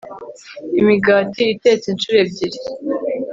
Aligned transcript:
Imigati 0.79 1.41
Itetse 1.55 1.85
Inshuro 1.89 2.17
Ebyiri 2.23 2.59